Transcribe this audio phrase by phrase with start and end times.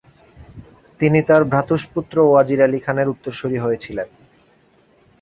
[0.99, 4.07] তিনি তার ভ্রাতুষ্পুত্র ওয়াজির আলি খানের উত্তরসুরি হয়েছিলেন।